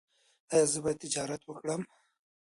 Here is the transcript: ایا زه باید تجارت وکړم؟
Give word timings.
ایا 0.53 0.65
زه 0.71 0.79
باید 0.83 1.01
تجارت 1.03 1.41
وکړم؟ 1.45 1.81